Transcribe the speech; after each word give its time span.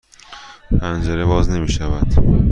پنجره 0.81 1.25
باز 1.25 1.49
نمی 1.49 1.67
شود. 1.69 2.13